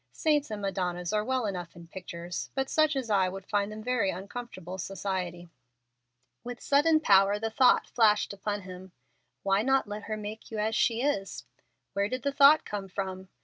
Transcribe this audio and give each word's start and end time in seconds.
Saints 0.13 0.49
and 0.49 0.63
Madonnas 0.63 1.13
are 1.13 1.23
well 1.23 1.45
enough 1.45 1.75
in 1.75 1.85
pictures, 1.87 2.49
but 2.55 2.71
such 2.71 2.95
as 2.95 3.11
I 3.11 3.29
would 3.29 3.45
find 3.45 3.71
them 3.71 3.83
very 3.83 4.09
uncomfortable 4.09 4.79
society." 4.79 5.51
With 6.43 6.59
sudden 6.59 6.99
power 7.01 7.37
the 7.37 7.51
thought 7.51 7.85
flashed 7.85 8.33
upon 8.33 8.61
him, 8.61 8.93
"Why 9.43 9.61
not 9.61 9.87
let 9.87 10.05
her 10.05 10.17
make 10.17 10.49
you 10.49 10.57
as 10.57 10.73
she 10.75 11.03
is?" 11.03 11.45
Where 11.93 12.09
did 12.09 12.23
the 12.23 12.31
thought 12.33 12.65
come 12.65 12.87
from? 12.87 13.27